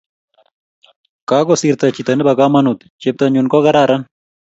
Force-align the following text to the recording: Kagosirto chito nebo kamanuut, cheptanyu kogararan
Kagosirto 1.27 1.85
chito 1.95 2.11
nebo 2.15 2.31
kamanuut, 2.39 2.79
cheptanyu 3.01 3.41
kogararan 3.51 4.01